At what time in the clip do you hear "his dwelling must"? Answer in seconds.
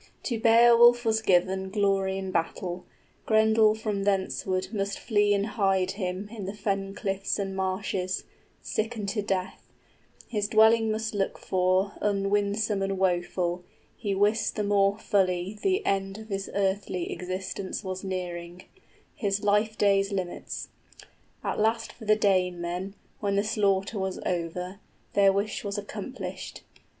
10.27-11.13